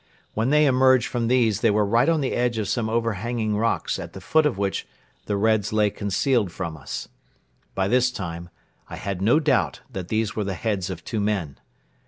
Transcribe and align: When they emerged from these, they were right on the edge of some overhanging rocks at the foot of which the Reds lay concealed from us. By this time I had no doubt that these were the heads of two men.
When 0.33 0.49
they 0.49 0.65
emerged 0.65 1.05
from 1.05 1.27
these, 1.27 1.61
they 1.61 1.69
were 1.69 1.85
right 1.85 2.09
on 2.09 2.21
the 2.21 2.33
edge 2.33 2.57
of 2.57 2.67
some 2.67 2.89
overhanging 2.89 3.55
rocks 3.55 3.99
at 3.99 4.13
the 4.13 4.19
foot 4.19 4.47
of 4.47 4.57
which 4.57 4.87
the 5.27 5.37
Reds 5.37 5.71
lay 5.71 5.91
concealed 5.91 6.51
from 6.51 6.75
us. 6.75 7.07
By 7.75 7.87
this 7.87 8.09
time 8.09 8.49
I 8.89 8.95
had 8.95 9.21
no 9.21 9.39
doubt 9.39 9.81
that 9.91 10.07
these 10.07 10.35
were 10.35 10.43
the 10.43 10.55
heads 10.55 10.89
of 10.89 11.03
two 11.03 11.19
men. 11.19 11.59